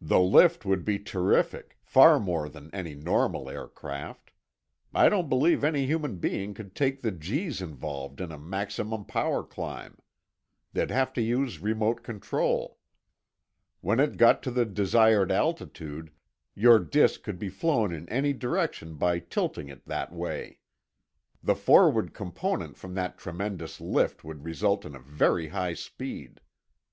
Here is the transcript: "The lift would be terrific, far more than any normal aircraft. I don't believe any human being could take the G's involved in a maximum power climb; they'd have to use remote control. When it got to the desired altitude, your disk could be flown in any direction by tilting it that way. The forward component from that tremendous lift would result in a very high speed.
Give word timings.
"The 0.00 0.18
lift 0.18 0.64
would 0.64 0.84
be 0.84 0.98
terrific, 0.98 1.76
far 1.80 2.18
more 2.18 2.48
than 2.48 2.74
any 2.74 2.96
normal 2.96 3.48
aircraft. 3.48 4.32
I 4.92 5.08
don't 5.08 5.28
believe 5.28 5.62
any 5.62 5.86
human 5.86 6.16
being 6.16 6.54
could 6.54 6.74
take 6.74 7.02
the 7.02 7.12
G's 7.12 7.62
involved 7.62 8.20
in 8.20 8.32
a 8.32 8.36
maximum 8.36 9.04
power 9.04 9.44
climb; 9.44 9.98
they'd 10.72 10.90
have 10.90 11.12
to 11.12 11.22
use 11.22 11.60
remote 11.60 12.02
control. 12.02 12.78
When 13.80 14.00
it 14.00 14.16
got 14.16 14.42
to 14.42 14.50
the 14.50 14.64
desired 14.64 15.30
altitude, 15.30 16.10
your 16.52 16.80
disk 16.80 17.22
could 17.22 17.38
be 17.38 17.48
flown 17.48 17.94
in 17.94 18.08
any 18.08 18.32
direction 18.32 18.96
by 18.96 19.20
tilting 19.20 19.68
it 19.68 19.86
that 19.86 20.12
way. 20.12 20.58
The 21.44 21.54
forward 21.54 22.12
component 22.12 22.76
from 22.76 22.94
that 22.94 23.18
tremendous 23.18 23.80
lift 23.80 24.24
would 24.24 24.42
result 24.44 24.84
in 24.84 24.96
a 24.96 25.00
very 25.00 25.46
high 25.46 25.74
speed. 25.74 26.40